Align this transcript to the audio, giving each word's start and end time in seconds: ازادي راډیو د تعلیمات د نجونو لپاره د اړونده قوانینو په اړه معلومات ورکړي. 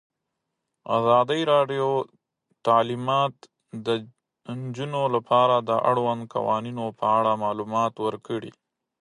ازادي 0.97 1.41
راډیو 1.53 1.87
د 2.03 2.07
تعلیمات 2.67 3.35
د 3.85 3.87
نجونو 4.59 5.01
لپاره 5.15 5.55
د 5.69 5.71
اړونده 5.89 6.31
قوانینو 6.35 6.85
په 6.99 7.05
اړه 7.17 7.31
معلومات 7.43 7.93
ورکړي. 8.05 8.51